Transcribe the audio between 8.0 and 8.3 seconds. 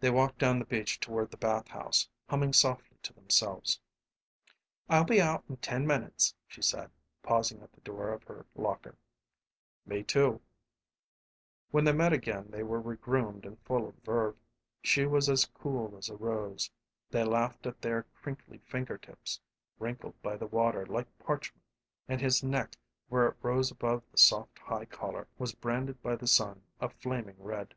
of